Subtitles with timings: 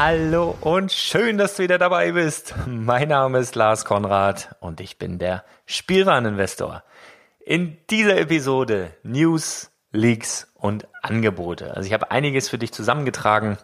[0.00, 2.54] Hallo und schön, dass du wieder dabei bist.
[2.68, 6.84] Mein Name ist Lars Konrad und ich bin der Spielwareninvestor.
[7.44, 11.74] In dieser Episode News, Leaks und Angebote.
[11.74, 13.58] Also ich habe einiges für dich zusammengetragen.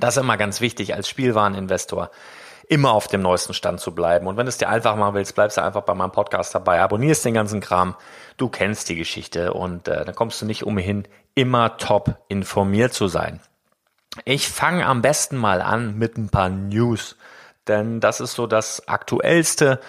[0.00, 2.10] Das ist immer ganz wichtig als Spielwareninvestor,
[2.66, 4.26] immer auf dem neuesten Stand zu bleiben.
[4.26, 6.80] Und wenn du es dir einfach machen willst, bleibst du einfach bei meinem Podcast dabei,
[6.80, 7.94] abonnierst den ganzen Kram.
[8.38, 11.06] Du kennst die Geschichte und äh, dann kommst du nicht umhin,
[11.36, 13.38] immer top informiert zu sein.
[14.24, 17.16] Ich fange am besten mal an mit ein paar News,
[17.68, 19.80] denn das ist so das Aktuellste.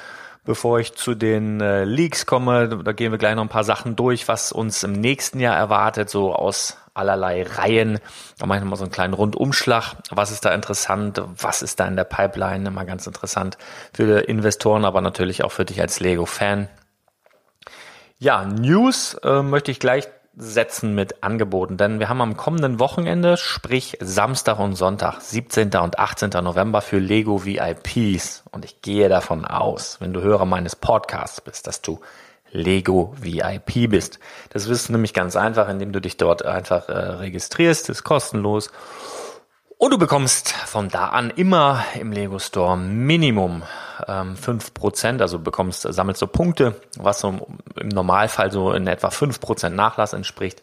[0.44, 3.96] Bevor ich zu den äh, Leaks komme, da gehen wir gleich noch ein paar Sachen
[3.96, 8.00] durch, was uns im nächsten Jahr erwartet, so aus allerlei Reihen.
[8.40, 9.98] Da mache ich nochmal so einen kleinen Rundumschlag.
[10.10, 11.22] Was ist da interessant?
[11.38, 12.68] Was ist da in der Pipeline?
[12.68, 13.60] Immer ganz interessant
[13.94, 16.70] für Investoren, aber natürlich auch für dich als Lego-Fan.
[18.18, 23.36] Ja, News äh, möchte ich gleich setzen mit Angeboten, denn wir haben am kommenden Wochenende,
[23.38, 25.76] sprich Samstag und Sonntag, 17.
[25.76, 26.30] und 18.
[26.44, 28.44] November für Lego VIPs.
[28.52, 32.00] Und ich gehe davon aus, wenn du Hörer meines Podcasts bist, dass du
[32.52, 34.20] Lego VIP bist.
[34.50, 38.72] Das wirst du nämlich ganz einfach, indem du dich dort einfach äh, registrierst, ist kostenlos.
[39.82, 43.64] Und du bekommst von da an immer im Lego Store Minimum
[44.08, 49.70] ähm, 5%, also bekommst, sammelst du Punkte, was so im Normalfall so in etwa 5%
[49.70, 50.62] Nachlass entspricht.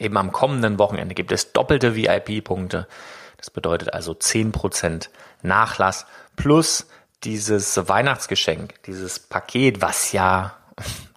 [0.00, 2.88] Eben am kommenden Wochenende gibt es doppelte VIP-Punkte.
[3.36, 5.10] Das bedeutet also 10%
[5.42, 6.04] Nachlass
[6.34, 6.88] plus
[7.22, 10.56] dieses Weihnachtsgeschenk, dieses Paket, was ja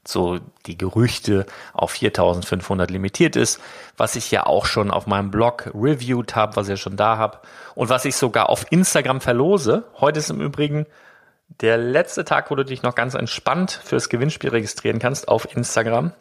[0.08, 3.60] so die Gerüchte auf 4500 limitiert ist,
[3.98, 7.40] was ich ja auch schon auf meinem Blog reviewed habe, was ja schon da habe
[7.76, 9.86] und was ich sogar auf Instagram verlose.
[10.00, 10.86] Heute ist im Übrigen
[11.62, 16.12] der letzte Tag, wo du dich noch ganz entspannt fürs Gewinnspiel registrieren kannst auf Instagram.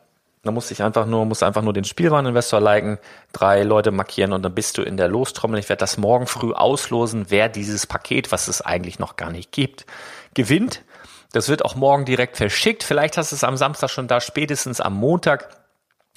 [0.46, 2.98] Da musst ich einfach nur, musst einfach nur den Spielwareninvestor liken,
[3.32, 5.58] drei Leute markieren und dann bist du in der Lostrommel.
[5.58, 9.50] Ich werde das morgen früh auslosen, wer dieses Paket, was es eigentlich noch gar nicht
[9.50, 9.86] gibt,
[10.34, 10.84] gewinnt.
[11.32, 12.82] Das wird auch morgen direkt verschickt.
[12.82, 15.48] Vielleicht hast du es am Samstag schon da, spätestens am Montag.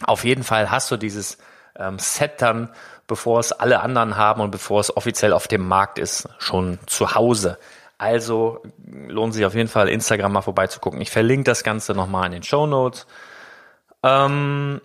[0.03, 1.37] Auf jeden Fall hast du dieses
[1.77, 2.69] ähm, Set dann,
[3.07, 7.15] bevor es alle anderen haben und bevor es offiziell auf dem Markt ist, schon zu
[7.15, 7.57] Hause.
[7.97, 8.61] Also
[9.07, 11.01] lohnt sich auf jeden Fall, Instagram mal vorbeizugucken.
[11.01, 13.07] Ich verlinke das Ganze nochmal in den Show Notes.
[14.03, 14.79] Ähm,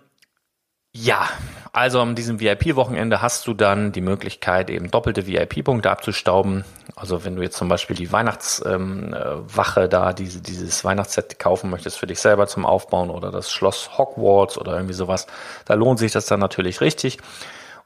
[0.97, 1.27] ja,
[1.73, 6.63] also an diesem VIP-Wochenende hast du dann die Möglichkeit, eben doppelte VIP-Punkte abzustauben.
[6.95, 11.69] Also wenn du jetzt zum Beispiel die Weihnachtswache ähm, äh, da, diese, dieses Weihnachtsset kaufen
[11.69, 15.27] möchtest für dich selber zum Aufbauen oder das Schloss Hogwarts oder irgendwie sowas,
[15.65, 17.17] da lohnt sich das dann natürlich richtig.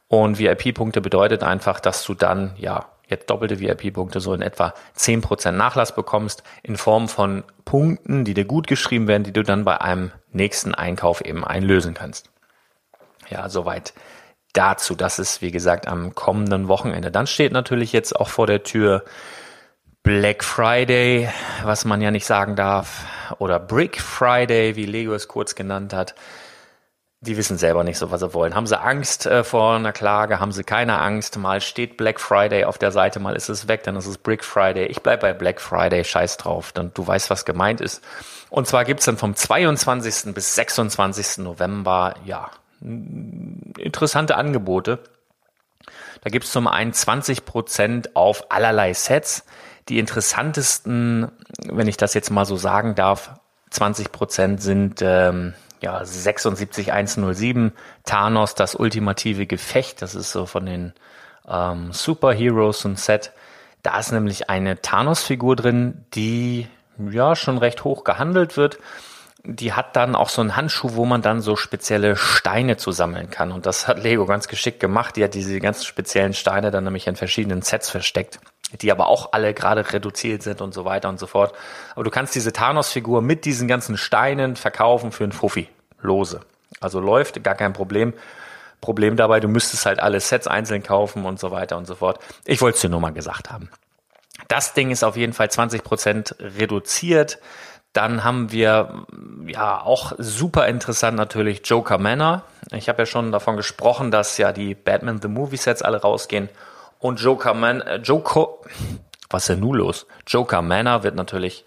[0.08, 5.22] Und VIP-Punkte bedeutet einfach, dass du dann, ja, jetzt doppelte VIP-Punkte so in etwa zehn
[5.22, 9.66] Prozent Nachlass bekommst in Form von Punkten, die dir gut geschrieben werden, die du dann
[9.66, 12.30] bei einem nächsten Einkauf eben einlösen kannst.
[13.30, 13.94] Ja, soweit
[14.54, 14.96] dazu.
[14.96, 17.12] Das ist, wie gesagt, am kommenden Wochenende.
[17.12, 19.04] Dann steht natürlich jetzt auch vor der Tür
[20.04, 21.30] Black Friday,
[21.64, 23.06] was man ja nicht sagen darf,
[23.38, 26.16] oder Brick Friday, wie Lego es kurz genannt hat.
[27.22, 28.56] Die wissen selber nicht so, was sie wollen.
[28.56, 30.40] Haben sie Angst äh, vor einer Klage?
[30.40, 31.38] Haben sie keine Angst?
[31.38, 34.46] Mal steht Black Friday auf der Seite, mal ist es weg, dann ist es Brick
[34.46, 34.86] Friday.
[34.86, 36.72] Ich bleib bei Black Friday, scheiß drauf.
[36.72, 38.02] Dann du weißt, was gemeint ist.
[38.50, 40.34] Und zwar gibt's dann vom 22.
[40.34, 41.40] bis 26.
[41.40, 42.50] November, ja,
[42.82, 45.00] interessante Angebote.
[46.22, 49.46] Da gibt's zum einen 20 Prozent auf allerlei Sets.
[49.88, 51.32] Die interessantesten,
[51.66, 53.32] wenn ich das jetzt mal so sagen darf,
[53.72, 57.72] 20 Prozent sind ähm, ja 76107
[58.06, 60.02] Thanos, das ultimative Gefecht.
[60.02, 60.94] Das ist so von den
[61.48, 63.32] ähm, Superheroes ein Set.
[63.82, 66.68] Da ist nämlich eine Thanos-Figur drin, die
[66.98, 68.78] ja schon recht hoch gehandelt wird
[69.44, 73.52] die hat dann auch so einen Handschuh, wo man dann so spezielle Steine zusammeln kann.
[73.52, 75.16] Und das hat Lego ganz geschickt gemacht.
[75.16, 78.40] Die hat diese ganz speziellen Steine dann nämlich in verschiedenen Sets versteckt,
[78.82, 81.54] die aber auch alle gerade reduziert sind und so weiter und so fort.
[81.96, 85.70] Aber du kannst diese Thanos-Figur mit diesen ganzen Steinen verkaufen für einen Fuffi.
[86.02, 86.42] Lose.
[86.82, 88.14] Also läuft, gar kein Problem.
[88.82, 92.20] Problem dabei, du müsstest halt alle Sets einzeln kaufen und so weiter und so fort.
[92.46, 93.70] Ich wollte es dir nur mal gesagt haben.
[94.48, 97.40] Das Ding ist auf jeden Fall 20% reduziert.
[97.94, 99.06] Dann haben wir
[99.48, 102.44] ja auch super interessant natürlich Joker Manor.
[102.72, 106.50] Ich habe ja schon davon gesprochen, dass ja die Batman the Movie Sets alle rausgehen
[107.00, 108.50] und Joker Man äh, Joker
[109.30, 110.08] was ist denn nun los?
[110.28, 111.66] Joker Manor wird natürlich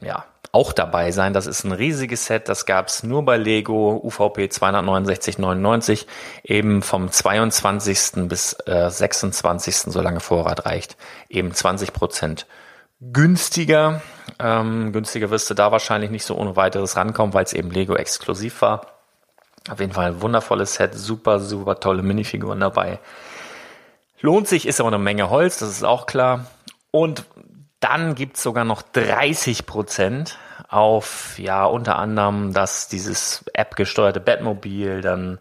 [0.00, 1.32] ja auch dabei sein.
[1.32, 6.06] Das ist ein riesiges Set, das gab's nur bei Lego UVP 269,99
[6.42, 8.28] eben vom 22.
[8.28, 9.92] bis äh, 26.
[9.92, 10.96] solange Vorrat reicht,
[11.28, 12.46] eben 20 Prozent
[13.00, 14.02] günstiger.
[14.38, 17.94] Ähm, günstiger wirst du da wahrscheinlich nicht so ohne weiteres rankommen, weil es eben Lego
[17.94, 18.86] exklusiv war.
[19.70, 23.00] Auf jeden Fall ein wundervolles Set, super, super tolle Minifiguren dabei.
[24.20, 26.46] Lohnt sich, ist aber eine Menge Holz, das ist auch klar.
[26.90, 27.24] Und
[27.80, 35.38] dann gibt's sogar noch 30 Prozent auf, ja, unter anderem das, dieses App-gesteuerte Batmobil, dann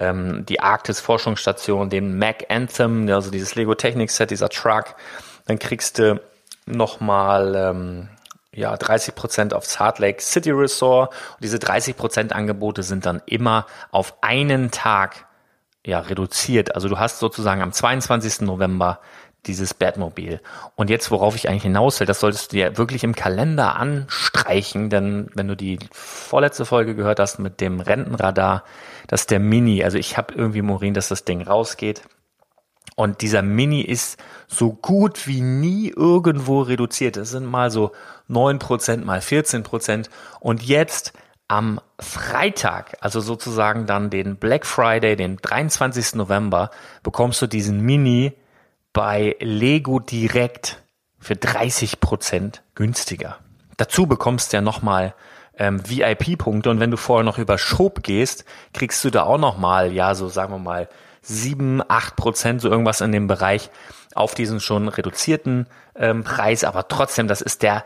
[0.00, 4.96] ähm, die Arktis-Forschungsstation, den Mac Anthem, also dieses Lego Technik-Set, dieser Truck.
[5.46, 6.20] Dann kriegst du
[6.70, 8.08] nochmal ähm,
[8.52, 11.12] ja, 30 Prozent auf Salt Lake City Resort.
[11.34, 15.26] Und diese 30 Prozent Angebote sind dann immer auf einen Tag
[15.86, 16.74] ja, reduziert.
[16.74, 18.42] Also du hast sozusagen am 22.
[18.42, 19.00] November
[19.46, 20.40] dieses Batmobil.
[20.74, 24.90] Und jetzt, worauf ich eigentlich hinaus will, das solltest du dir wirklich im Kalender anstreichen,
[24.90, 28.64] denn wenn du die vorletzte Folge gehört hast mit dem Rentenradar,
[29.06, 29.84] das ist der Mini.
[29.84, 32.02] Also ich habe irgendwie Morin, dass das Ding rausgeht.
[32.96, 34.18] Und dieser Mini ist
[34.48, 37.16] so gut wie nie irgendwo reduziert.
[37.16, 37.92] Das sind mal so
[38.26, 40.08] neun Prozent, mal 14%.
[40.40, 41.12] Und jetzt
[41.48, 46.14] am Freitag, also sozusagen dann den Black Friday, den 23.
[46.14, 46.70] November,
[47.02, 48.34] bekommst du diesen Mini
[48.92, 50.82] bei Lego direkt
[51.18, 53.38] für 30 Prozent günstiger.
[53.76, 55.14] Dazu bekommst du ja nochmal
[55.56, 59.92] ähm, VIP-Punkte und wenn du vorher noch über Schob gehst, kriegst du da auch nochmal,
[59.92, 60.88] ja, so sagen wir mal,
[61.22, 63.70] sieben, acht Prozent, so irgendwas in dem Bereich
[64.14, 66.64] auf diesen schon reduzierten ähm, Preis.
[66.64, 67.84] Aber trotzdem, das ist der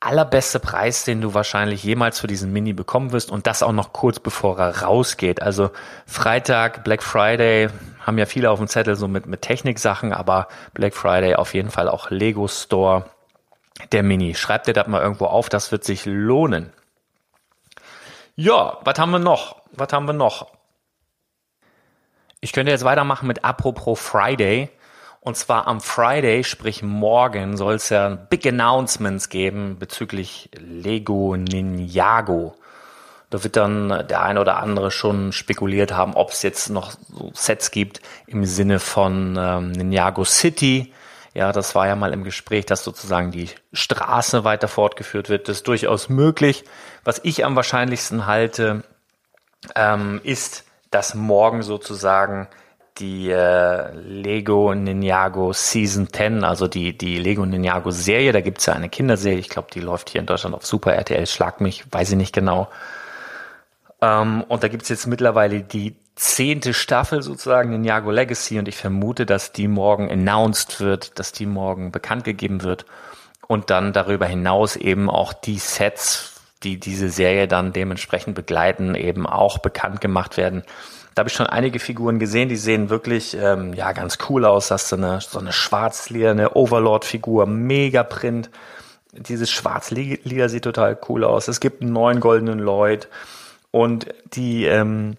[0.00, 3.92] allerbeste Preis, den du wahrscheinlich jemals für diesen Mini bekommen wirst und das auch noch
[3.92, 5.42] kurz bevor er rausgeht.
[5.42, 5.70] Also
[6.06, 7.68] Freitag, Black Friday
[8.00, 11.70] haben ja viele auf dem Zettel so mit, mit Techniksachen, aber Black Friday auf jeden
[11.70, 13.06] Fall auch Lego Store
[13.92, 14.34] der Mini.
[14.34, 16.72] Schreibt dir das mal irgendwo auf, das wird sich lohnen.
[18.36, 19.56] Ja, was haben wir noch?
[19.72, 20.46] Was haben wir noch?
[22.40, 24.70] Ich könnte jetzt weitermachen mit Apropos Friday.
[25.20, 32.54] Und zwar am Friday, sprich morgen, soll es ja Big Announcements geben bezüglich Lego Ninjago.
[33.28, 37.30] Da wird dann der eine oder andere schon spekuliert haben, ob es jetzt noch so
[37.34, 40.94] Sets gibt im Sinne von ähm, Ninjago City.
[41.34, 45.48] Ja, das war ja mal im Gespräch, dass sozusagen die Straße weiter fortgeführt wird.
[45.48, 46.64] Das ist durchaus möglich.
[47.04, 48.82] Was ich am wahrscheinlichsten halte,
[49.74, 52.48] ähm, ist, dass morgen sozusagen
[52.98, 58.74] die äh, Lego Ninjago Season 10, also die, die Lego Ninjago Serie, da gibt's ja
[58.74, 62.10] eine Kinderserie, ich glaube, die läuft hier in Deutschland auf Super RTL, schlag mich, weiß
[62.10, 62.68] ich nicht genau.
[64.00, 69.26] Ähm, und da gibt's jetzt mittlerweile die zehnte Staffel sozusagen, Ninjago Legacy, und ich vermute,
[69.26, 72.84] dass die morgen announced wird, dass die morgen bekannt gegeben wird
[73.46, 79.26] und dann darüber hinaus eben auch die Sets, die diese Serie dann dementsprechend begleiten, eben
[79.26, 80.64] auch bekannt gemacht werden.
[81.14, 84.70] Da habe ich schon einige Figuren gesehen, die sehen wirklich ähm, ja ganz cool aus.
[84.70, 88.50] Ist so eine, so eine schwarz-lilane Overlord-Figur, mega Print.
[89.12, 91.48] Dieses schwarz-lila sieht total cool aus.
[91.48, 93.08] Es gibt einen neuen goldenen Lloyd
[93.70, 95.16] und die ähm,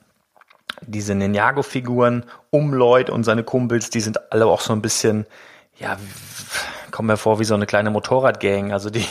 [0.82, 5.26] diese Ninjago-Figuren um Lloyd und seine Kumpels, die sind alle auch so ein bisschen
[5.78, 5.98] ja
[7.00, 8.74] kommen mir vor wie so eine kleine Motorradgang.
[8.74, 9.06] Also die,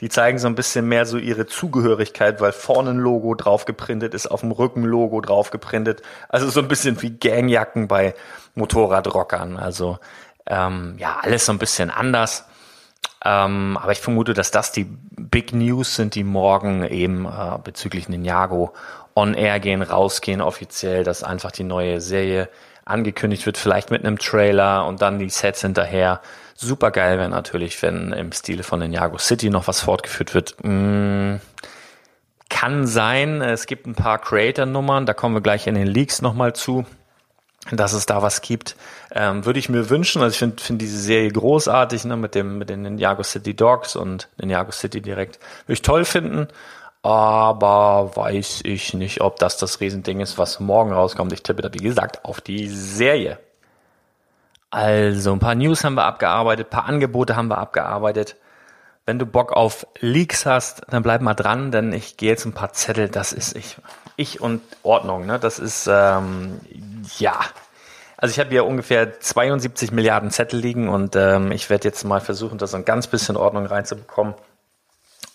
[0.00, 4.14] die zeigen so ein bisschen mehr so ihre Zugehörigkeit, weil vorne ein Logo drauf geprintet
[4.14, 6.00] ist, auf dem Rücken Logo drauf geprintet.
[6.30, 8.14] Also so ein bisschen wie Gangjacken bei
[8.54, 9.58] Motorradrockern.
[9.58, 9.98] Also
[10.46, 12.46] ähm, ja, alles so ein bisschen anders.
[13.22, 18.08] Ähm, aber ich vermute, dass das die Big News sind, die morgen eben äh, bezüglich
[18.08, 18.72] Ninjago
[19.14, 22.48] on air gehen, rausgehen offiziell, dass einfach die neue Serie
[22.84, 26.20] angekündigt wird, vielleicht mit einem Trailer und dann die Sets hinterher.
[26.54, 30.56] Super geil wäre natürlich, wenn im Stile von Ninjago City noch was fortgeführt wird.
[30.62, 31.36] Mm,
[32.48, 33.42] kann sein.
[33.42, 36.84] Es gibt ein paar Creator-Nummern, da kommen wir gleich in den Leaks nochmal zu,
[37.72, 38.76] dass es da was gibt.
[39.12, 40.22] Ähm, würde ich mir wünschen.
[40.22, 43.96] Also ich finde find diese Serie großartig, ne, mit dem, mit den Ninjago City Dogs
[43.96, 45.40] und Ninjago City direkt.
[45.66, 46.48] Würde ich toll finden.
[47.04, 51.34] Aber weiß ich nicht, ob das das Riesending ist, was morgen rauskommt.
[51.34, 53.38] Ich tippe da, wie gesagt, auf die Serie.
[54.70, 58.36] Also, ein paar News haben wir abgearbeitet, ein paar Angebote haben wir abgearbeitet.
[59.04, 62.54] Wenn du Bock auf Leaks hast, dann bleib mal dran, denn ich gehe jetzt ein
[62.54, 63.10] paar Zettel.
[63.10, 63.76] Das ist ich,
[64.16, 65.26] ich und Ordnung.
[65.26, 65.38] Ne?
[65.38, 66.58] Das ist ähm,
[67.18, 67.38] ja.
[68.16, 72.22] Also ich habe hier ungefähr 72 Milliarden Zettel liegen und ähm, ich werde jetzt mal
[72.22, 74.32] versuchen, da so ein ganz bisschen Ordnung reinzubekommen.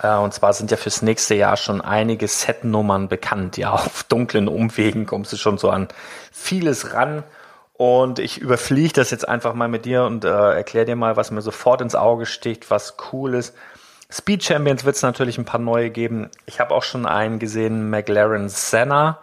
[0.02, 3.58] Äh, und zwar sind ja fürs nächste Jahr schon einige Setnummern bekannt.
[3.58, 5.88] Ja, auf dunklen Umwegen kommst du schon so an
[6.32, 7.24] vieles ran.
[7.74, 11.32] Und ich überfliege das jetzt einfach mal mit dir und äh, erkläre dir mal, was
[11.32, 13.56] mir sofort ins Auge sticht, was cool ist.
[14.12, 16.30] Speed Champions wird es natürlich ein paar neue geben.
[16.46, 19.20] Ich habe auch schon einen gesehen, McLaren Senna.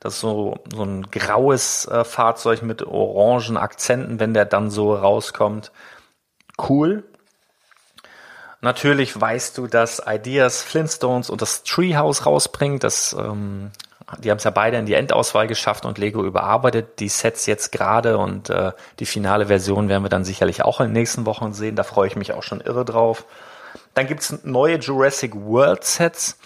[0.00, 4.94] Das ist so, so ein graues äh, Fahrzeug mit orangen Akzenten, wenn der dann so
[4.94, 5.72] rauskommt.
[6.56, 7.04] Cool.
[8.60, 12.82] Natürlich weißt du, dass Ideas Flintstones und das Treehouse rausbringt.
[12.82, 13.70] Das ähm,
[14.16, 17.72] die haben es ja beide in die Endauswahl geschafft und Lego überarbeitet die Sets jetzt
[17.72, 21.52] gerade und äh, die finale Version werden wir dann sicherlich auch in den nächsten Wochen
[21.52, 21.76] sehen.
[21.76, 23.26] Da freue ich mich auch schon irre drauf.
[23.92, 26.38] Dann gibt's neue Jurassic World Sets,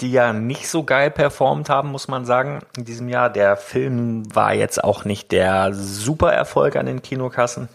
[0.00, 3.28] die ja nicht so geil performt haben, muss man sagen, in diesem Jahr.
[3.28, 7.68] Der Film war jetzt auch nicht der super Erfolg an den Kinokassen.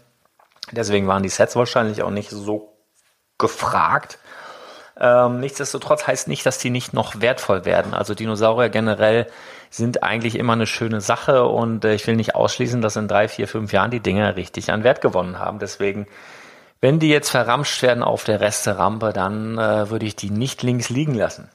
[0.72, 2.79] Deswegen waren die Sets wahrscheinlich auch nicht so
[3.40, 4.20] gefragt.
[5.00, 7.94] Ähm, nichtsdestotrotz heißt nicht, dass die nicht noch wertvoll werden.
[7.94, 9.28] Also Dinosaurier generell
[9.70, 13.28] sind eigentlich immer eine schöne Sache und äh, ich will nicht ausschließen, dass in drei,
[13.28, 15.60] vier, fünf Jahren die Dinger richtig an Wert gewonnen haben.
[15.60, 16.06] Deswegen,
[16.82, 20.90] wenn die jetzt verramscht werden auf der Resterampe, dann äh, würde ich die nicht links
[20.90, 21.50] liegen lassen.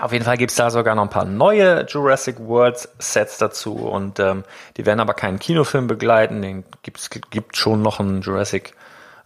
[0.00, 4.18] Auf jeden Fall gibt's da sogar noch ein paar neue Jurassic World Sets dazu und
[4.18, 4.42] ähm,
[4.76, 6.42] die werden aber keinen Kinofilm begleiten.
[6.42, 8.74] Den gibt's gibt schon noch einen Jurassic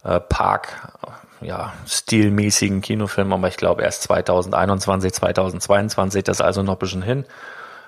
[0.03, 0.93] äh, Park
[1.41, 7.25] ja, stilmäßigen Kinofilm, aber ich glaube erst 2021, 2022, das also noch ein bisschen hin.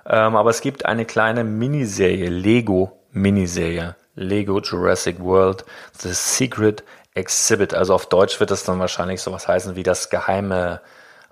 [0.05, 5.65] Ähm, aber es gibt eine kleine Miniserie, Lego Miniserie, Lego Jurassic World,
[5.99, 7.73] The Secret Exhibit.
[7.73, 10.81] Also auf Deutsch wird das dann wahrscheinlich sowas heißen wie das geheime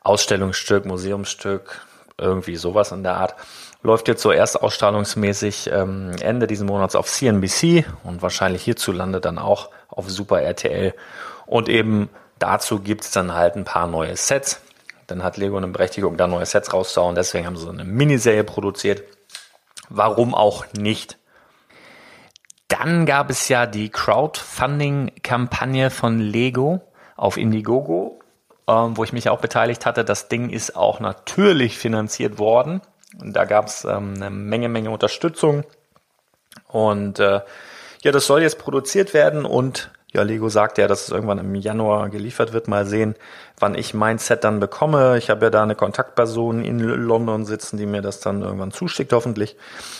[0.02, 1.82] Ausstellungsstück, Museumsstück,
[2.18, 3.36] irgendwie sowas in der Art.
[3.82, 9.70] Läuft jetzt so ausstrahlungsmäßig ähm, Ende diesen Monats auf CNBC und wahrscheinlich hierzulande dann auch
[9.88, 10.94] auf Super RTL.
[11.46, 12.10] Und eben
[12.40, 14.62] dazu gibt's dann halt ein paar neue Sets.
[15.08, 17.16] Dann hat Lego eine Berechtigung, da neue Sets rauszuhauen.
[17.16, 19.04] Deswegen haben sie so eine Miniserie produziert.
[19.90, 21.18] Warum auch nicht?
[22.68, 26.82] Dann gab es ja die Crowdfunding-Kampagne von Lego
[27.16, 28.20] auf Indiegogo.
[28.70, 30.06] ähm, wo ich mich auch beteiligt hatte.
[30.06, 32.82] Das Ding ist auch natürlich finanziert worden.
[33.18, 35.64] Und da gab es ähm, eine Menge, Menge Unterstützung.
[36.68, 37.42] Und äh,
[38.02, 41.54] ja, das soll jetzt produziert werden und ja, Lego sagt ja, dass es irgendwann im
[41.54, 42.68] Januar geliefert wird.
[42.68, 43.16] Mal sehen,
[43.60, 45.20] wann ich mein Set dann bekomme.
[45.20, 49.14] Ich habe ja da eine Kontaktperson in London sitzen, die mir das dann irgendwann zuschickt,
[49.14, 49.56] hoffentlich.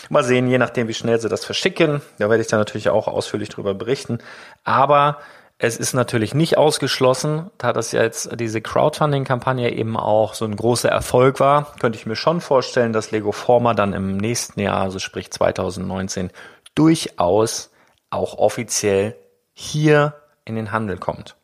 [0.08, 2.00] Mal sehen, je nachdem, wie schnell sie das verschicken.
[2.18, 4.18] Da werde ich dann natürlich auch ausführlich drüber berichten.
[4.64, 5.18] Aber
[5.62, 10.88] es ist natürlich nicht ausgeschlossen, da das jetzt diese Crowdfunding-Kampagne eben auch so ein großer
[10.88, 14.98] Erfolg war, könnte ich mir schon vorstellen, dass Lego Forma dann im nächsten Jahr, also
[14.98, 16.30] sprich 2019,
[16.74, 17.70] durchaus
[18.08, 19.16] auch offiziell
[19.52, 20.14] hier
[20.46, 21.36] in den Handel kommt.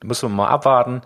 [0.00, 1.00] Da müssen wir mal abwarten,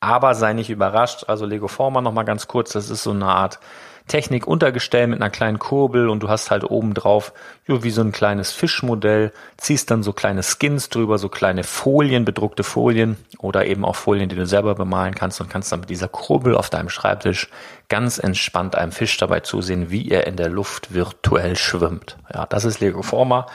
[0.00, 1.26] aber sei nicht überrascht.
[1.28, 3.60] Also Lego Forma noch mal ganz kurz, das ist so eine Art
[4.06, 7.32] Technik Untergestell mit einer kleinen Kurbel und du hast halt oben drauf
[7.66, 12.64] wie so ein kleines Fischmodell, ziehst dann so kleine Skins drüber, so kleine Folien, bedruckte
[12.64, 16.08] Folien oder eben auch Folien, die du selber bemalen kannst und kannst dann mit dieser
[16.08, 17.48] Kurbel auf deinem Schreibtisch
[17.88, 22.18] ganz entspannt einem Fisch dabei zusehen, wie er in der Luft virtuell schwimmt.
[22.32, 23.46] Ja, das ist Lego Forma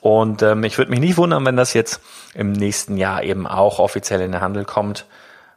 [0.00, 2.00] und ähm, ich würde mich nicht wundern, wenn das jetzt
[2.34, 5.06] im nächsten Jahr eben auch offiziell in den Handel kommt.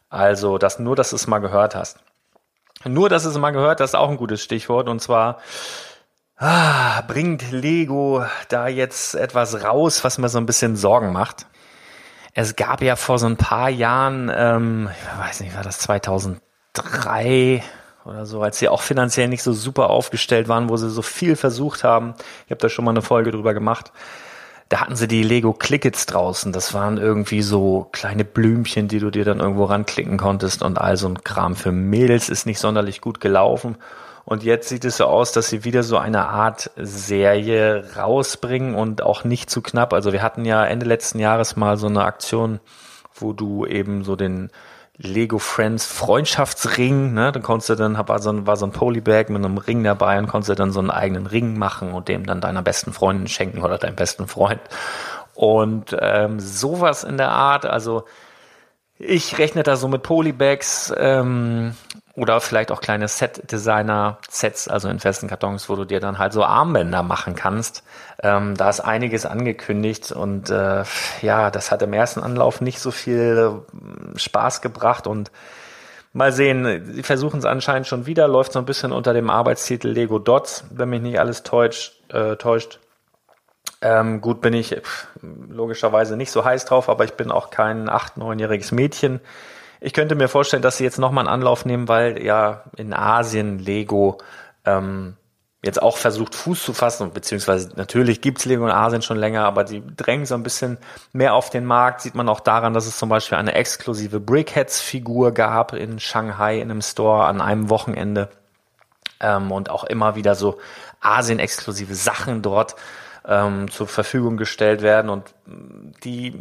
[0.10, 1.98] Also, dass nur, dass du es mal gehört hast.
[2.86, 4.90] Nur, dass es mal gehört hast, auch ein gutes Stichwort.
[4.90, 5.40] Und zwar
[6.38, 11.46] ah, bringt Lego da jetzt etwas raus, was mir so ein bisschen Sorgen macht.
[12.34, 17.62] Es gab ja vor so ein paar Jahren, ähm, ich weiß nicht, war das 2003
[18.06, 21.36] oder so, als sie auch finanziell nicht so super aufgestellt waren, wo sie so viel
[21.36, 22.16] versucht haben.
[22.46, 23.92] Ich habe da schon mal eine Folge drüber gemacht
[24.72, 26.54] da hatten sie die Lego Clickets draußen.
[26.54, 30.96] Das waren irgendwie so kleine Blümchen, die du dir dann irgendwo ranklicken konntest und all
[30.96, 31.58] so ein Kram.
[31.58, 33.76] Für Mädels ist nicht sonderlich gut gelaufen.
[34.24, 39.02] Und jetzt sieht es so aus, dass sie wieder so eine Art Serie rausbringen und
[39.02, 39.92] auch nicht zu knapp.
[39.92, 42.62] Also wir hatten ja Ende letzten Jahres mal so eine Aktion,
[43.14, 44.52] wo du eben so den
[45.04, 47.32] Lego Friends Freundschaftsring, ne?
[47.32, 50.20] Dann konntest du dann, war so ein, war so ein Polybag mit einem Ring dabei
[50.20, 53.28] und konntest du dann so einen eigenen Ring machen und dem dann deiner besten Freundin
[53.28, 54.62] schenken oder deinem besten Freund.
[55.34, 58.06] Und ähm, sowas in der Art, also
[59.00, 61.76] ich rechne da so mit Polybags ähm,
[62.16, 66.44] oder vielleicht auch kleine Set-Designer-Sets, also in festen Kartons, wo du dir dann halt so
[66.44, 67.84] Armbänder machen kannst.
[68.22, 70.84] Ähm, da ist einiges angekündigt und äh,
[71.22, 73.64] ja, das hat im ersten Anlauf nicht so viel
[74.16, 75.32] äh, Spaß gebracht und
[76.14, 79.88] mal sehen, sie versuchen es anscheinend schon wieder, läuft so ein bisschen unter dem Arbeitstitel
[79.88, 81.94] Lego Dots, wenn mich nicht alles täuscht.
[82.10, 82.80] Äh, täuscht.
[83.82, 85.08] Ähm, gut bin ich pff,
[85.50, 89.22] logischerweise nicht so heiß drauf, aber ich bin auch kein acht, neunjähriges Mädchen.
[89.84, 93.58] Ich könnte mir vorstellen, dass sie jetzt nochmal einen Anlauf nehmen, weil ja in Asien
[93.58, 94.20] Lego
[94.64, 95.18] ähm,
[95.64, 99.64] jetzt auch versucht, Fuß zu fassen, beziehungsweise natürlich gibt's Lego in Asien schon länger, aber
[99.64, 100.78] die drängen so ein bisschen
[101.14, 102.02] mehr auf den Markt.
[102.02, 106.70] Sieht man auch daran, dass es zum Beispiel eine exklusive Brickheads-Figur gab in Shanghai in
[106.70, 108.30] einem Store an einem Wochenende
[109.20, 110.60] ähm, und auch immer wieder so
[111.00, 112.76] Asien-exklusive Sachen dort
[113.28, 115.10] ähm, zur Verfügung gestellt werden.
[115.10, 115.34] Und
[116.04, 116.34] die,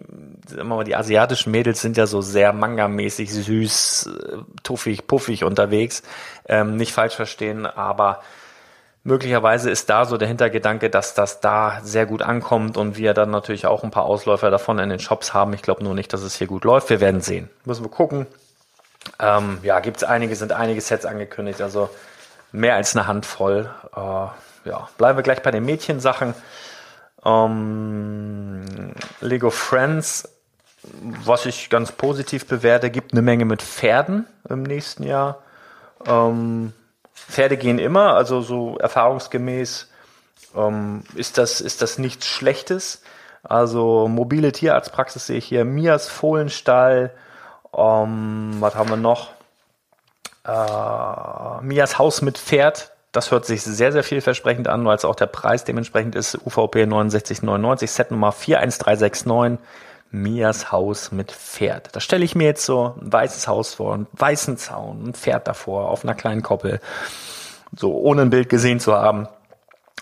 [0.47, 5.45] sagen wir mal, die asiatischen Mädels sind ja so sehr manga-mäßig süß, äh, tuffig, puffig
[5.45, 6.03] unterwegs.
[6.49, 8.23] Ähm, nicht falsch verstehen, aber
[9.05, 13.31] möglicherweise ist da so der Hintergedanke, dass das da sehr gut ankommt und wir dann
[13.31, 15.53] natürlich auch ein paar Ausläufer davon in den Shops haben.
[15.53, 16.90] Ich glaube nur nicht, dass es hier gut läuft.
[16.90, 17.51] Wir werden sehen.
[17.64, 18.27] Müssen wir gucken.
[19.19, 21.88] Ähm, ja, gibt es einige, sind einige Sets angekündigt, also
[22.53, 23.71] mehr als eine Handvoll.
[23.97, 26.35] Äh, ja, bleiben wir gleich bei den Mädchensachen.
[27.24, 30.28] Ähm, Lego Friends,
[31.24, 35.42] was ich ganz positiv bewerte, gibt eine Menge mit Pferden im nächsten Jahr.
[36.06, 36.72] Ähm,
[37.14, 39.88] Pferde gehen immer, also so erfahrungsgemäß
[40.56, 43.02] ähm, ist, das, ist das nichts Schlechtes.
[43.42, 47.12] Also mobile Tierarztpraxis sehe ich hier, Mias Fohlenstall,
[47.76, 49.30] ähm, was haben wir noch?
[50.46, 55.16] Äh, Mias Haus mit Pferd, das hört sich sehr, sehr vielversprechend an, weil es auch
[55.16, 56.37] der Preis dementsprechend ist.
[56.46, 59.59] UVP 69,99, Set Nummer 41369,
[60.12, 61.94] Mias Haus mit Pferd.
[61.94, 65.49] Da stelle ich mir jetzt so ein weißes Haus vor, einen weißen Zaun, ein Pferd
[65.49, 66.81] davor, auf einer kleinen Koppel.
[67.77, 69.29] So ohne ein Bild gesehen zu haben.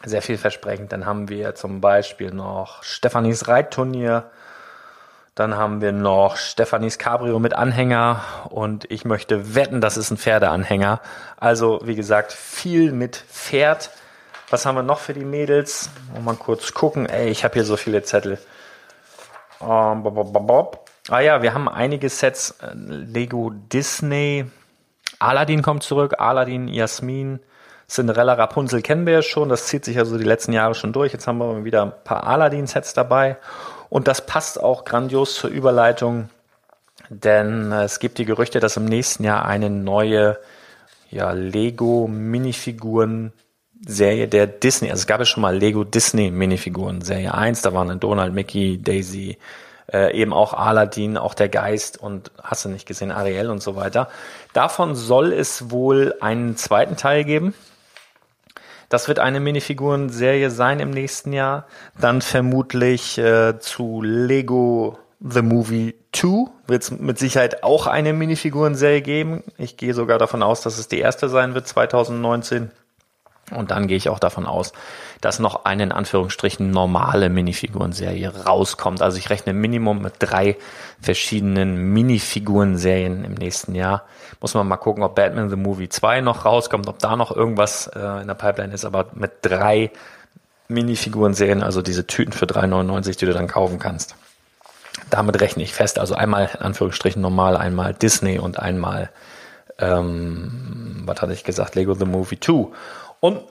[0.04, 0.92] Sehr vielversprechend.
[0.92, 4.30] Dann haben wir zum Beispiel noch Stefanis Reitturnier
[5.38, 10.16] dann haben wir noch Stefanis Cabrio mit Anhänger und ich möchte wetten, das ist ein
[10.16, 11.00] Pferdeanhänger.
[11.36, 13.90] Also, wie gesagt, viel mit Pferd.
[14.50, 15.90] Was haben wir noch für die Mädels?
[16.24, 17.06] Mal kurz gucken.
[17.06, 18.38] Ey, ich habe hier so viele Zettel.
[19.60, 20.90] Um, bob, bob, bob.
[21.08, 22.56] Ah ja, wir haben einige Sets.
[22.60, 24.44] Äh, Lego Disney.
[25.20, 26.16] Aladdin kommt zurück.
[26.18, 27.38] Aladdin, Jasmin.
[27.86, 29.48] Cinderella, Rapunzel kennen wir ja schon.
[29.48, 31.12] Das zieht sich also die letzten Jahre schon durch.
[31.12, 33.36] Jetzt haben wir wieder ein paar Aladdin-Sets dabei.
[33.90, 36.28] Und das passt auch grandios zur Überleitung
[37.08, 40.38] denn es gibt die Gerüchte, dass im nächsten Jahr eine neue
[41.10, 43.32] ja, Lego Minifiguren
[43.86, 47.72] Serie der Disney, also es gab ja schon mal Lego Disney Minifiguren Serie 1, da
[47.72, 49.38] waren Donald, Mickey, Daisy,
[49.90, 53.76] äh, eben auch Aladdin, auch der Geist und hast du nicht gesehen, Ariel und so
[53.76, 54.08] weiter.
[54.52, 57.54] Davon soll es wohl einen zweiten Teil geben.
[58.88, 61.66] Das wird eine Minifiguren-Serie sein im nächsten Jahr.
[62.00, 69.02] Dann vermutlich äh, zu Lego The Movie 2 wird es mit Sicherheit auch eine Minifiguren-Serie
[69.02, 69.42] geben.
[69.58, 72.70] Ich gehe sogar davon aus, dass es die erste sein wird 2019.
[73.50, 74.72] Und dann gehe ich auch davon aus,
[75.20, 79.02] dass noch eine in Anführungsstrichen normale Minifiguren-Serie rauskommt.
[79.02, 80.56] Also ich rechne Minimum mit drei
[81.00, 84.04] verschiedenen Minifiguren-Serien im nächsten Jahr.
[84.40, 87.88] Muss man mal gucken, ob Batman the Movie 2 noch rauskommt, ob da noch irgendwas
[87.88, 89.90] äh, in der Pipeline ist, aber mit drei
[90.68, 94.14] Minifiguren-Serien, also diese Tüten für 3,99, die du dann kaufen kannst.
[95.10, 95.98] Damit rechne ich fest.
[95.98, 99.10] Also einmal in Anführungsstrichen normal, einmal Disney und einmal,
[99.78, 102.68] ähm, was hatte ich gesagt, Lego the Movie 2.
[103.20, 103.42] Und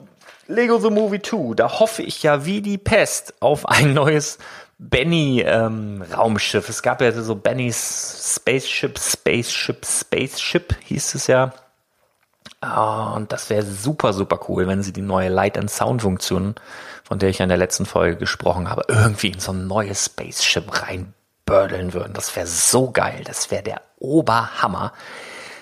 [0.46, 4.38] Lego The Movie 2, da hoffe ich ja wie die Pest auf ein neues
[4.78, 6.02] Benny ähm.
[6.02, 11.52] Es gab ja so Bennys Spaceship, Spaceship, Spaceship hieß es ja.
[12.62, 16.54] Oh, und das wäre super, super cool, wenn sie die neue Light and Sound Funktion,
[17.04, 20.06] von der ich ja in der letzten Folge gesprochen habe, irgendwie in so ein neues
[20.06, 22.14] Spaceship reinbördeln würden.
[22.14, 23.22] Das wäre so geil.
[23.24, 24.92] Das wäre der Oberhammer.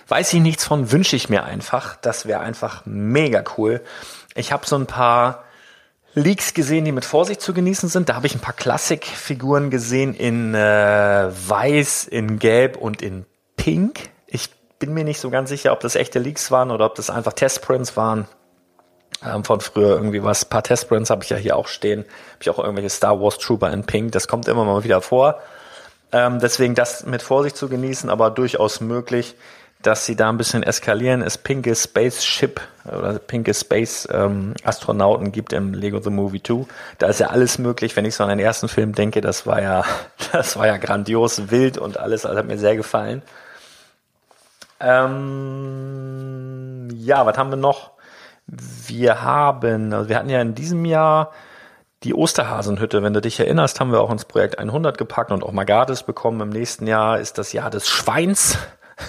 [0.09, 1.97] Weiß ich nichts von, wünsche ich mir einfach.
[1.97, 3.83] Das wäre einfach mega cool.
[4.35, 5.45] Ich habe so ein paar
[6.15, 8.09] Leaks gesehen, die mit Vorsicht zu genießen sind.
[8.09, 10.59] Da habe ich ein paar Klassikfiguren gesehen in äh,
[11.49, 14.11] Weiß, in Gelb und in Pink.
[14.27, 17.11] Ich bin mir nicht so ganz sicher, ob das echte Leaks waren oder ob das
[17.11, 18.27] einfach Testprints waren.
[19.25, 20.45] Ähm, von früher irgendwie was.
[20.45, 22.01] Ein paar Testprints habe ich ja hier auch stehen.
[22.01, 24.13] Habe ich auch irgendwelche Star Wars Trooper in Pink.
[24.13, 25.41] Das kommt immer mal wieder vor.
[26.13, 29.35] Ähm, deswegen das mit Vorsicht zu genießen, aber durchaus möglich
[29.87, 35.53] dass sie da ein bisschen eskalieren, es pinke Spaceship oder pinke Space ähm, Astronauten gibt
[35.53, 36.67] im Lego The Movie 2.
[36.99, 39.63] Da ist ja alles möglich, wenn ich so an den ersten Film denke, das war
[39.63, 39.85] ja,
[40.33, 43.23] das war ja grandios, wild und alles, das hat mir sehr gefallen.
[44.81, 46.09] Ähm,
[46.93, 47.93] ja, was haben wir noch?
[48.47, 51.31] Wir haben, also wir hatten ja in diesem Jahr
[52.03, 55.53] die Osterhasenhütte, wenn du dich erinnerst, haben wir auch ins Projekt 100 gepackt und auch
[55.53, 56.41] mal gratis bekommen.
[56.41, 58.59] Im nächsten Jahr ist das Jahr des Schweins.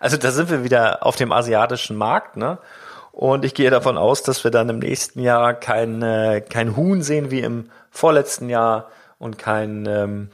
[0.00, 2.58] Also da sind wir wieder auf dem asiatischen Markt, ne?
[3.12, 7.02] Und ich gehe davon aus, dass wir dann im nächsten Jahr kein, äh, kein Huhn
[7.02, 10.30] sehen wie im vorletzten Jahr und kein, ähm,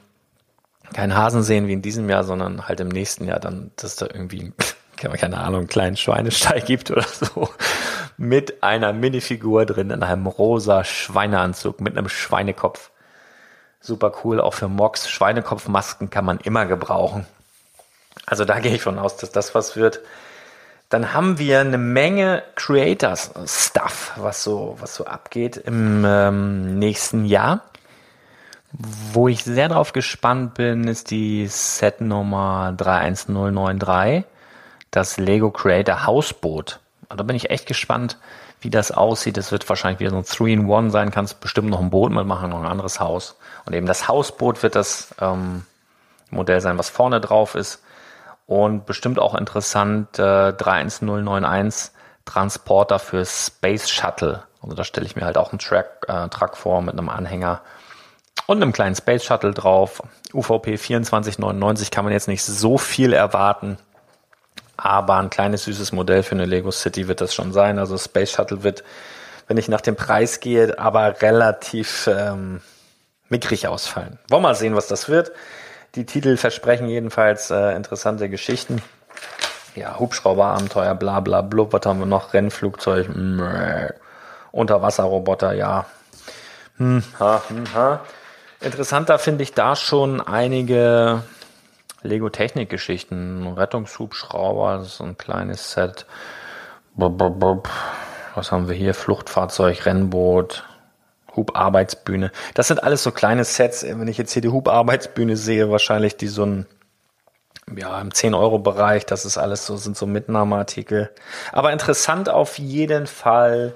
[0.92, 4.06] kein Hasen sehen wie in diesem Jahr, sondern halt im nächsten Jahr dann, dass da
[4.06, 4.52] irgendwie,
[4.96, 7.48] keine Ahnung, einen kleinen Schweinestall gibt oder so.
[8.18, 12.90] Mit einer Minifigur drin in einem rosa Schweineanzug mit einem Schweinekopf.
[13.78, 15.10] Super cool, auch für Mox.
[15.10, 17.26] Schweinekopfmasken kann man immer gebrauchen.
[18.24, 20.00] Also da gehe ich von aus, dass das was wird.
[20.88, 27.62] Dann haben wir eine Menge Creators-Stuff, was so, was so abgeht im ähm, nächsten Jahr.
[29.12, 34.24] Wo ich sehr drauf gespannt bin, ist die Set Nummer 31093,
[34.90, 36.78] das Lego Creator Hausboot.
[37.08, 38.18] Und da bin ich echt gespannt,
[38.60, 39.36] wie das aussieht.
[39.36, 42.60] Das wird wahrscheinlich wieder so ein 3-in-1 sein, kannst bestimmt noch ein Boot mitmachen, noch
[42.60, 43.36] ein anderes Haus.
[43.64, 45.64] Und eben das Hausboot wird das ähm,
[46.30, 47.82] Modell sein, was vorne drauf ist
[48.46, 51.92] und bestimmt auch interessant äh, 31091
[52.24, 54.42] Transporter für Space Shuttle.
[54.62, 57.60] Also da stelle ich mir halt auch einen Track, äh, Truck vor mit einem Anhänger
[58.46, 60.02] und einem kleinen Space Shuttle drauf.
[60.32, 63.78] UVP 2499 kann man jetzt nicht so viel erwarten,
[64.76, 67.78] aber ein kleines süßes Modell für eine Lego City wird das schon sein.
[67.78, 68.84] Also Space Shuttle wird,
[69.48, 72.60] wenn ich nach dem Preis gehe, aber relativ ähm,
[73.28, 74.18] mickrig ausfallen.
[74.28, 75.32] Wollen wir mal sehen, was das wird.
[75.96, 78.82] Die Titel versprechen jedenfalls äh, interessante Geschichten.
[79.74, 82.34] Ja, Hubschrauberabenteuer, bla bla blub, was haben wir noch?
[82.34, 83.08] Rennflugzeug,
[84.52, 85.86] Unterwasserroboter, ja.
[86.76, 88.00] Hm, ha, hm, ha.
[88.60, 91.22] Interessanter finde ich da schon einige
[92.02, 93.46] Lego-Technik-Geschichten.
[93.56, 96.06] Rettungshubschrauber, das ist ein kleines Set.
[96.94, 98.94] Was haben wir hier?
[98.94, 100.64] Fluchtfahrzeug, Rennboot,
[101.36, 102.32] Hubarbeitsbühne.
[102.54, 103.84] Das sind alles so kleine Sets.
[103.84, 106.66] Wenn ich jetzt hier die Hubarbeitsbühne sehe, wahrscheinlich die so ein
[107.74, 111.10] ja, im 10-Euro-Bereich, das ist alles so, sind so Mitnahmeartikel.
[111.52, 113.74] Aber interessant auf jeden Fall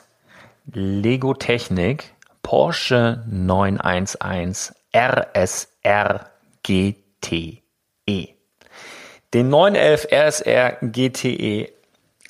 [0.71, 6.29] Lego Technik Porsche 911 RSR
[6.63, 8.34] GTE
[9.35, 11.69] den 911 RSR GTE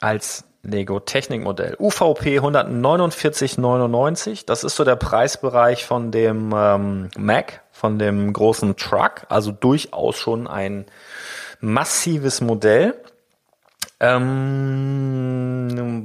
[0.02, 1.78] als Lego Technikmodell.
[1.80, 4.48] UVP 149,99.
[4.48, 9.28] Das ist so der Preisbereich von dem ähm, Mac, von dem großen Truck.
[9.30, 10.88] Also durchaus schon ein
[11.60, 12.96] massives Modell.
[14.00, 14.88] Ähm,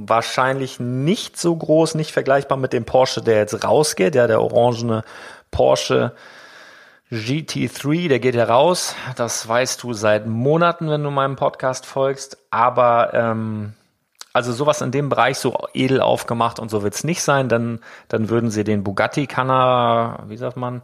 [0.07, 5.03] wahrscheinlich nicht so groß, nicht vergleichbar mit dem Porsche, der jetzt rausgeht, der der orangene
[5.49, 6.11] Porsche
[7.11, 8.95] GT3, der geht ja raus.
[9.17, 12.37] Das weißt du seit Monaten, wenn du meinem Podcast folgst.
[12.51, 13.73] Aber ähm,
[14.31, 17.49] also sowas in dem Bereich so edel aufgemacht und so wird's nicht sein.
[17.49, 20.81] Dann, dann würden sie den Bugatti Canna, wie sagt man,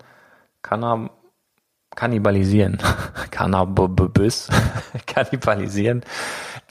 [0.63, 1.09] Canna
[1.95, 2.77] kannibalisieren.
[3.31, 4.49] Cannabis
[5.05, 6.03] kannibalisieren.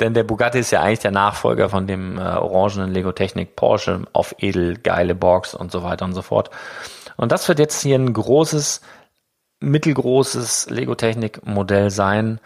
[0.00, 4.02] Denn der Bugatti ist ja eigentlich der Nachfolger von dem äh, orangenen Lego Technik Porsche
[4.12, 6.50] auf edel, geile Box und so weiter und so fort.
[7.16, 8.82] Und das wird jetzt hier ein großes
[9.60, 12.40] mittelgroßes Lego-Technik-Modell sein,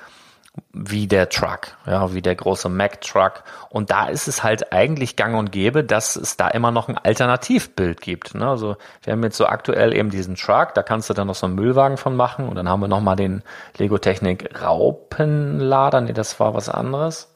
[0.73, 3.45] wie der Truck, ja, wie der große Mac-Truck.
[3.71, 6.99] Und da ist es halt eigentlich gang und gäbe, dass es da immer noch ein
[6.99, 8.35] Alternativbild gibt.
[8.35, 8.49] Ne?
[8.49, 11.47] Also wir haben jetzt so aktuell eben diesen Truck, da kannst du dann noch so
[11.47, 12.49] einen Müllwagen von machen.
[12.49, 13.43] Und dann haben wir nochmal den
[13.77, 16.01] Lego-Technik Raupenlader.
[16.01, 17.30] Nee, das war was anderes.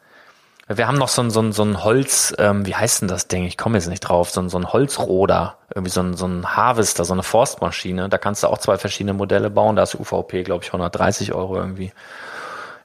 [0.67, 3.29] Wir haben noch so ein, so ein, so ein Holz, ähm, wie heißt denn das
[3.29, 3.45] Ding?
[3.45, 4.31] Ich komme jetzt nicht drauf.
[4.31, 8.09] So ein, so ein Holzroder, irgendwie so ein, so ein Harvester, so eine Forstmaschine.
[8.09, 9.77] Da kannst du auch zwei verschiedene Modelle bauen.
[9.77, 11.93] Da ist UVP, glaube ich, 130 Euro irgendwie.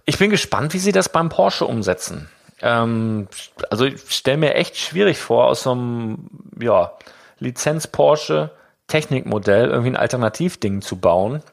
[0.06, 2.30] Ich bin gespannt, wie sie das beim Porsche umsetzen.
[2.62, 3.30] Ähm,
[3.70, 6.92] also ich stelle mir echt schwierig vor, aus so einem ja,
[7.40, 8.52] Lizenz-Porsche
[8.88, 11.44] Technikmodell irgendwie ein Alternativding zu bauen.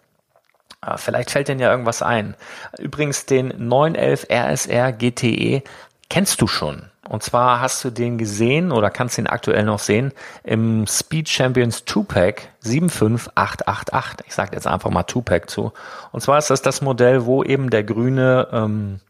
[0.84, 2.34] Äh, vielleicht fällt denn ja irgendwas ein.
[2.78, 5.62] Übrigens den 911 RSR GTE
[6.08, 6.90] kennst du schon.
[7.08, 11.84] Und zwar hast du den gesehen oder kannst ihn aktuell noch sehen im Speed Champions
[11.86, 14.26] 2-Pack 75888.
[14.26, 15.72] Ich sage jetzt einfach mal 2-Pack zu.
[16.12, 19.00] Und zwar ist das das Modell, wo eben der grüne, ähm,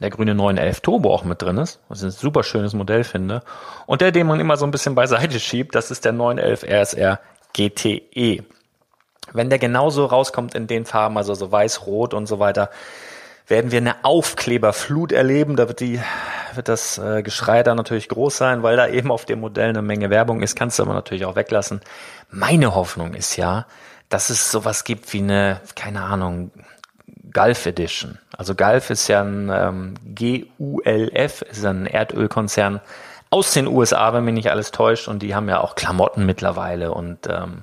[0.00, 3.42] der grüne 911 Turbo auch mit drin ist, was ich ein super schönes Modell finde.
[3.86, 7.20] Und der, den man immer so ein bisschen beiseite schiebt, das ist der 911 RSR
[7.52, 8.42] GTE.
[9.32, 12.70] Wenn der genauso rauskommt in den Farben, also so weiß, rot und so weiter,
[13.46, 15.56] werden wir eine Aufkleberflut erleben.
[15.56, 16.00] Da wird die,
[16.54, 19.82] wird das äh, Geschrei da natürlich groß sein, weil da eben auf dem Modell eine
[19.82, 20.56] Menge Werbung ist.
[20.56, 21.80] Kannst du aber natürlich auch weglassen.
[22.30, 23.66] Meine Hoffnung ist ja,
[24.08, 26.50] dass es sowas gibt wie eine, keine Ahnung,
[27.32, 28.18] Gulf Edition.
[28.36, 32.80] Also Gulf ist ja ein ähm, GULF, ist ein Erdölkonzern
[33.30, 35.08] aus den USA, wenn mich nicht alles täuscht.
[35.08, 37.62] Und die haben ja auch Klamotten mittlerweile und ähm,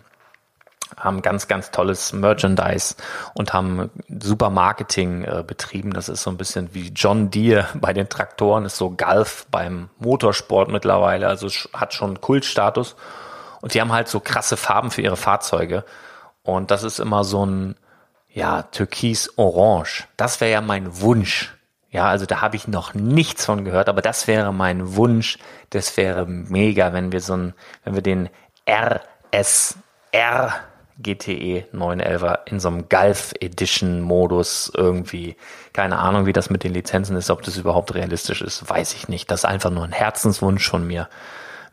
[0.97, 2.95] haben ganz, ganz tolles Merchandise
[3.33, 5.93] und haben super Marketing äh, betrieben.
[5.93, 9.89] Das ist so ein bisschen wie John Deere bei den Traktoren, ist so Gulf beim
[9.99, 12.95] Motorsport mittlerweile, also hat schon Kultstatus.
[13.61, 15.83] Und die haben halt so krasse Farben für ihre Fahrzeuge.
[16.43, 17.75] Und das ist immer so ein,
[18.29, 20.07] ja, türkis-orange.
[20.17, 21.55] Das wäre ja mein Wunsch.
[21.91, 25.39] Ja, also da habe ich noch nichts von gehört, aber das wäre mein Wunsch.
[25.71, 28.29] Das wäre mega, wenn wir so ein, wenn wir den
[28.69, 30.53] RSR
[31.01, 35.35] GTE 911er in so einem Gulf Edition Modus irgendwie.
[35.73, 39.07] Keine Ahnung, wie das mit den Lizenzen ist, ob das überhaupt realistisch ist, weiß ich
[39.07, 39.31] nicht.
[39.31, 41.09] Das ist einfach nur ein Herzenswunsch von mir.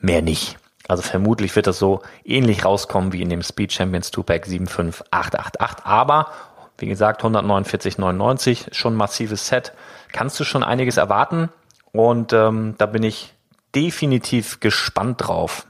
[0.01, 0.59] Mehr nicht.
[0.89, 5.85] Also vermutlich wird das so ähnlich rauskommen wie in dem Speed Champions 2-Pack 75888.
[5.85, 6.31] Aber,
[6.79, 9.73] wie gesagt, 149,99, schon massives Set.
[10.13, 11.49] Kannst du schon einiges erwarten.
[11.93, 13.35] Und ähm, da bin ich
[13.75, 15.67] definitiv gespannt drauf.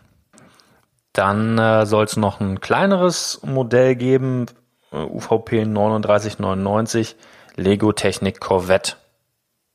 [1.17, 4.45] Dann äh, soll es noch ein kleineres Modell geben,
[4.93, 7.17] äh, UVP 3999,
[7.55, 8.97] Lego Technik Corvette.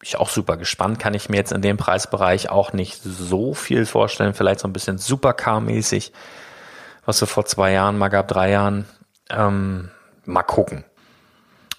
[0.03, 3.87] Ich auch super gespannt, kann ich mir jetzt in dem Preisbereich auch nicht so viel
[3.87, 6.11] vorstellen, vielleicht so ein bisschen Supercar-mäßig,
[7.05, 8.85] was wir vor zwei Jahren mal gab, drei Jahren.
[9.31, 9.89] Ähm,
[10.25, 10.83] mal gucken.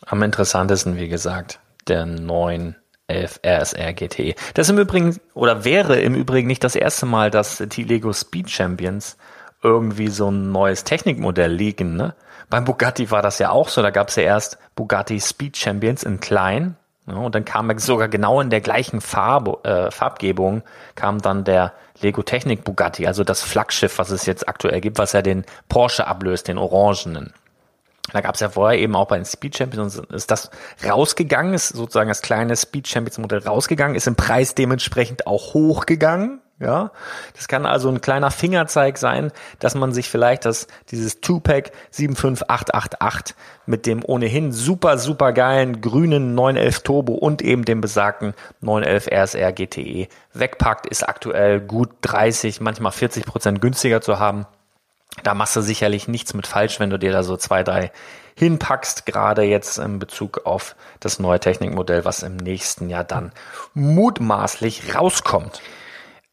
[0.05, 4.35] Am interessantesten, wie gesagt, der 911 RSR GTE.
[4.55, 8.51] Das im Übrigen, oder wäre im Übrigen nicht das erste Mal, dass die Lego Speed
[8.51, 9.17] Champions
[9.63, 11.97] irgendwie so ein neues Technikmodell liegen.
[11.97, 12.15] Ne?
[12.51, 13.83] Beim Bugatti war das ja auch so.
[13.83, 16.77] Da gab es ja erst Bugatti Speed Champions in klein.
[17.07, 20.63] Ja, und dann kam sogar genau in der gleichen Farbe, äh, Farbgebung
[20.95, 25.13] kam dann der Lego Technik Bugatti, also das Flaggschiff, was es jetzt aktuell gibt, was
[25.13, 27.33] ja den Porsche ablöst, den orangenen.
[28.13, 30.51] Da gab es ja vorher eben auch bei den Speed Champions, ist das
[30.85, 36.42] rausgegangen, ist sozusagen das kleine Speed Champions Modell rausgegangen, ist im Preis dementsprechend auch hochgegangen.
[36.63, 36.93] Ja,
[37.35, 43.35] das kann also ein kleiner Fingerzeig sein, dass man sich vielleicht das, dieses Two-Pack 75888
[43.67, 49.53] mit dem ohnehin super, super geilen grünen 911 Turbo und eben dem besagten 911 RSR
[49.53, 54.47] GTE wegpackt, ist aktuell gut 30, manchmal 40 Prozent günstiger zu haben.
[55.25, 57.91] Da machst du sicherlich nichts mit falsch, wenn du dir da so zwei, drei
[58.37, 63.33] hinpackst, gerade jetzt in Bezug auf das neue Technikmodell, was im nächsten Jahr dann
[63.75, 65.61] mutmaßlich rauskommt.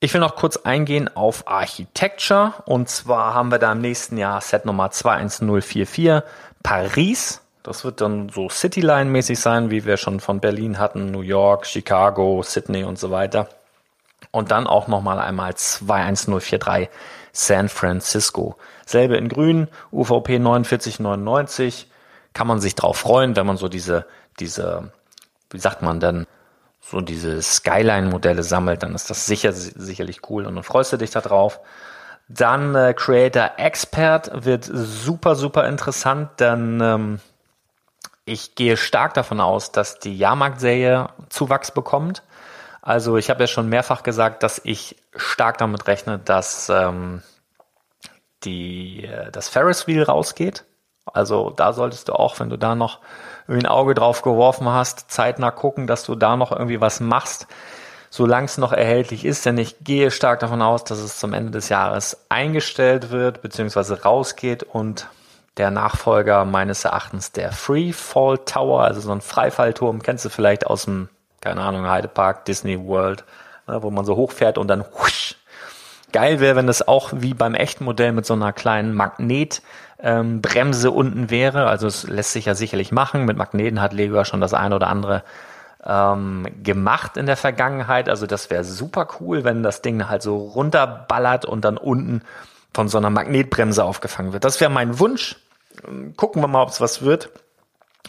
[0.01, 2.53] Ich will noch kurz eingehen auf Architecture.
[2.65, 6.23] Und zwar haben wir da im nächsten Jahr Set Nummer 21044
[6.63, 7.41] Paris.
[7.63, 12.41] Das wird dann so Cityline-mäßig sein, wie wir schon von Berlin hatten, New York, Chicago,
[12.43, 13.49] Sydney und so weiter.
[14.31, 16.88] Und dann auch nochmal einmal 21043
[17.33, 18.55] San Francisco.
[18.85, 21.88] Selbe in grün, UVP 4999.
[22.33, 24.05] Kann man sich drauf freuen, wenn man so diese,
[24.39, 24.93] diese,
[25.49, 26.25] wie sagt man denn,
[26.89, 31.12] so diese Skyline-Modelle sammelt, dann ist das sicher, sicherlich cool und dann freust du dich
[31.12, 31.60] da drauf.
[32.28, 37.19] Dann äh, Creator Expert wird super, super interessant, denn ähm,
[38.25, 42.23] ich gehe stark davon aus, dass die Jahrmarkt-Serie Zuwachs bekommt.
[42.82, 47.23] Also ich habe ja schon mehrfach gesagt, dass ich stark damit rechne, dass ähm,
[48.43, 50.65] die, äh, das Ferris Wheel rausgeht.
[51.13, 52.99] Also da solltest du auch, wenn du da noch
[53.47, 57.47] irgendwie ein Auge drauf geworfen hast, zeitnah gucken, dass du da noch irgendwie was machst,
[58.09, 59.45] solange es noch erhältlich ist.
[59.45, 64.03] Denn ich gehe stark davon aus, dass es zum Ende des Jahres eingestellt wird, beziehungsweise
[64.03, 65.07] rausgeht und
[65.57, 70.85] der Nachfolger meines Erachtens der Freefall Tower, also so ein Freifallturm, kennst du vielleicht aus
[70.85, 71.09] dem,
[71.41, 73.25] keine Ahnung, Heidepark, Disney World,
[73.67, 75.35] ne, wo man so hochfährt und dann husch.
[76.11, 79.61] Geil wäre, wenn das auch wie beim echten Modell mit so einer kleinen Magnet
[80.01, 81.67] ähm, Bremse unten wäre.
[81.67, 83.25] Also es lässt sich ja sicherlich machen.
[83.25, 85.23] Mit Magneten hat Lego ja schon das eine oder andere
[85.83, 88.09] ähm, gemacht in der Vergangenheit.
[88.09, 92.21] Also das wäre super cool, wenn das Ding halt so runterballert und dann unten
[92.73, 94.43] von so einer Magnetbremse aufgefangen wird.
[94.43, 95.38] Das wäre mein Wunsch.
[96.17, 97.29] Gucken wir mal, ob es was wird.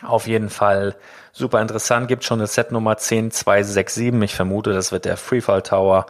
[0.03, 0.97] Auf jeden Fall
[1.33, 2.09] super interessant.
[2.09, 4.23] Gibt schon eine Set Nummer 10267.
[4.23, 6.07] Ich vermute, das wird der Freefall Tower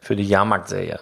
[0.00, 1.00] für die Jahrmarkt-Serie.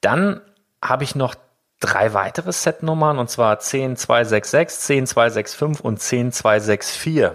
[0.00, 0.40] Dann
[0.82, 1.34] habe ich noch
[1.80, 7.30] drei weitere Setnummern und zwar 10266, 10265 und 10264.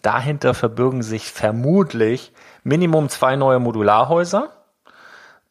[0.00, 2.32] Dahinter verbirgen sich vermutlich
[2.64, 4.50] Minimum zwei neue Modularhäuser.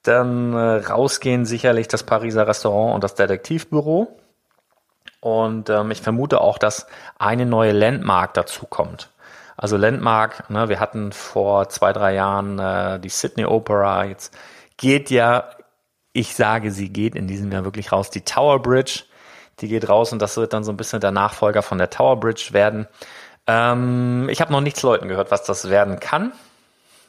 [0.04, 4.17] Dann äh, rausgehen sicherlich das Pariser Restaurant und das Detektivbüro.
[5.19, 6.88] Und ähm, ich vermute auch, dass
[7.19, 9.12] eine neue Landmark dazu kommt.
[9.56, 14.06] Also Landmark, ne, wir hatten vor zwei, drei Jahren äh, die Sydney Opera.
[14.06, 14.36] Jetzt
[14.77, 15.49] geht ja
[16.13, 18.10] ich sage, sie geht in diesem Jahr wirklich raus.
[18.10, 19.04] Die Tower Bridge,
[19.60, 22.19] die geht raus und das wird dann so ein bisschen der Nachfolger von der Tower
[22.19, 22.88] Bridge werden.
[23.47, 26.34] Ähm, ich habe noch nichts Leuten gehört, was das werden kann.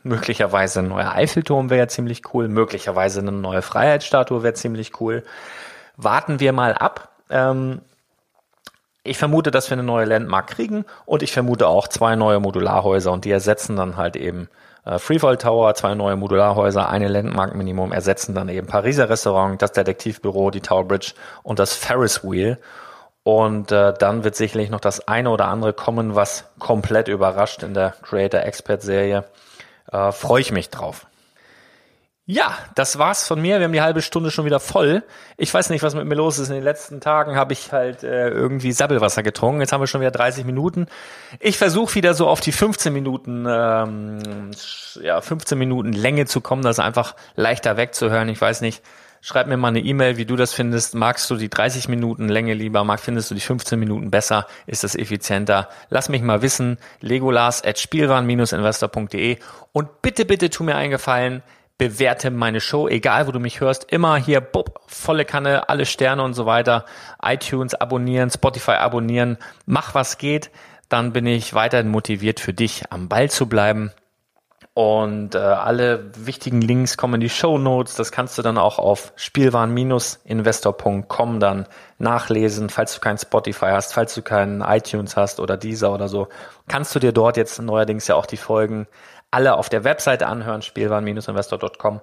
[0.04, 2.48] Möglicherweise ein neuer Eiffelturm wäre ja ziemlich cool.
[2.48, 5.22] Möglicherweise eine neue Freiheitsstatue wäre ziemlich cool.
[5.96, 7.10] Warten wir mal ab.
[7.30, 7.80] Ähm,
[9.04, 13.10] ich vermute, dass wir eine neue Landmark kriegen und ich vermute auch zwei neue Modularhäuser
[13.10, 14.48] und die ersetzen dann halt eben
[14.84, 19.72] äh, Freefall Tower, zwei neue Modularhäuser, eine Landmark Minimum ersetzen dann eben Pariser Restaurant, das
[19.72, 22.58] Detektivbüro, die Tower Bridge und das Ferris Wheel.
[23.24, 27.72] Und äh, dann wird sicherlich noch das eine oder andere kommen, was komplett überrascht in
[27.72, 29.24] der Creator Expert Serie.
[29.92, 31.06] Äh, Freue ich mich drauf.
[32.24, 33.58] Ja, das war's von mir.
[33.58, 35.02] Wir haben die halbe Stunde schon wieder voll.
[35.36, 36.50] Ich weiß nicht, was mit mir los ist.
[36.50, 39.60] In den letzten Tagen habe ich halt äh, irgendwie Sabbelwasser getrunken.
[39.60, 40.86] Jetzt haben wir schon wieder 30 Minuten.
[41.40, 44.52] Ich versuche wieder so auf die 15 Minuten, ähm,
[45.02, 48.28] ja, 15 Minuten Länge zu kommen, das einfach leichter wegzuhören.
[48.28, 48.84] Ich weiß nicht.
[49.20, 50.94] Schreib mir mal eine E-Mail, wie du das findest.
[50.94, 52.82] Magst du die 30 Minuten Länge lieber?
[52.84, 54.46] Mag, findest du die 15 Minuten besser?
[54.66, 55.68] Ist das effizienter?
[55.90, 56.78] Lass mich mal wissen.
[57.00, 59.38] Legolas at spielwaren-investor.de
[59.72, 61.42] und bitte, bitte tu mir einen Gefallen
[61.82, 66.22] bewerte meine Show, egal wo du mich hörst, immer hier, bub, volle Kanne, alle Sterne
[66.22, 66.84] und so weiter,
[67.20, 70.52] iTunes abonnieren, Spotify abonnieren, mach was geht,
[70.88, 73.90] dann bin ich weiterhin motiviert für dich am Ball zu bleiben.
[74.74, 77.96] Und äh, alle wichtigen Links kommen in die Show Notes.
[77.96, 81.66] Das kannst du dann auch auf spielwaren-investor.com dann
[81.98, 82.70] nachlesen.
[82.70, 86.28] Falls du kein Spotify hast, falls du keinen iTunes hast oder dieser oder so,
[86.68, 88.86] kannst du dir dort jetzt neuerdings ja auch die Folgen
[89.32, 92.00] alle auf der Webseite anhören, spielwaren-investor.com.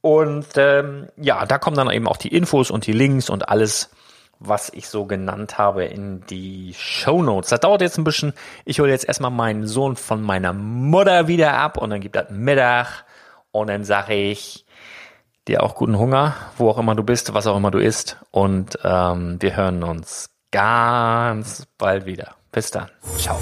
[0.00, 3.90] Und ähm, ja, da kommen dann eben auch die Infos und die Links und alles,
[4.38, 7.50] was ich so genannt habe, in die Show Notes.
[7.50, 8.32] Das dauert jetzt ein bisschen.
[8.64, 12.30] Ich hole jetzt erstmal meinen Sohn von meiner Mutter wieder ab und dann gibt das
[12.30, 13.04] Mittag
[13.50, 14.64] und dann sage ich
[15.48, 18.18] dir auch guten Hunger, wo auch immer du bist, was auch immer du isst.
[18.30, 22.34] Und ähm, wir hören uns ganz bald wieder.
[22.52, 22.88] Bis dann.
[23.18, 23.38] Ciao.